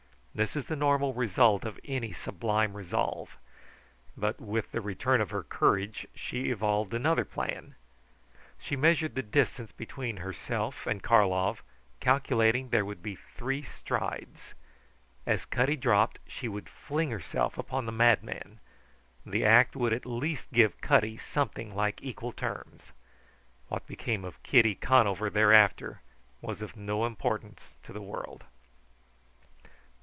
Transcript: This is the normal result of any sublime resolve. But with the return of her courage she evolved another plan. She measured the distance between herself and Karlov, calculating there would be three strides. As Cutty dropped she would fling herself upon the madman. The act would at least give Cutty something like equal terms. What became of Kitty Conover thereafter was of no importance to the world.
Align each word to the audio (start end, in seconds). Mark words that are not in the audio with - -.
This 0.33 0.55
is 0.55 0.67
the 0.67 0.77
normal 0.77 1.13
result 1.13 1.65
of 1.65 1.77
any 1.83 2.13
sublime 2.13 2.73
resolve. 2.77 3.35
But 4.15 4.39
with 4.39 4.71
the 4.71 4.79
return 4.79 5.19
of 5.19 5.31
her 5.31 5.43
courage 5.43 6.07
she 6.15 6.49
evolved 6.51 6.93
another 6.93 7.25
plan. 7.25 7.75
She 8.57 8.77
measured 8.77 9.15
the 9.15 9.23
distance 9.23 9.73
between 9.73 10.17
herself 10.17 10.87
and 10.87 11.03
Karlov, 11.03 11.57
calculating 11.99 12.69
there 12.69 12.85
would 12.85 13.03
be 13.03 13.13
three 13.17 13.61
strides. 13.61 14.53
As 15.25 15.43
Cutty 15.43 15.75
dropped 15.75 16.17
she 16.25 16.47
would 16.47 16.69
fling 16.69 17.11
herself 17.11 17.57
upon 17.57 17.85
the 17.85 17.91
madman. 17.91 18.59
The 19.25 19.43
act 19.43 19.75
would 19.75 19.91
at 19.91 20.05
least 20.05 20.47
give 20.53 20.79
Cutty 20.79 21.17
something 21.17 21.75
like 21.75 22.01
equal 22.01 22.31
terms. 22.31 22.93
What 23.67 23.85
became 23.85 24.23
of 24.23 24.41
Kitty 24.43 24.75
Conover 24.75 25.29
thereafter 25.29 26.01
was 26.39 26.61
of 26.61 26.77
no 26.77 27.05
importance 27.05 27.75
to 27.83 27.91
the 27.91 28.01
world. 28.01 28.45